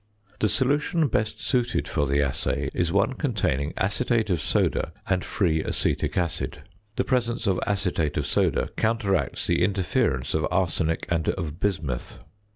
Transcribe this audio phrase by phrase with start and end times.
[0.39, 5.61] The solution best suited for the assay is one containing acetate of soda and free
[5.63, 6.63] acetic acid.
[6.95, 12.17] The presence of acetate of soda counteracts the interference of arsenic and of bismuth.